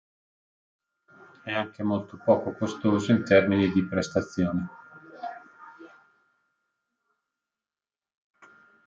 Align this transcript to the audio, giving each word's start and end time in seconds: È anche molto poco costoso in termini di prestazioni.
È 1.43 1.53
anche 1.53 1.83
molto 1.83 2.17
poco 2.17 2.53
costoso 2.55 3.11
in 3.11 3.23
termini 3.23 3.71
di 3.71 3.85
prestazioni. 3.85 4.67